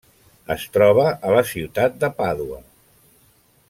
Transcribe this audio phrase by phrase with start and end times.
[0.55, 2.61] Es troba a la ciutat de Pàdua.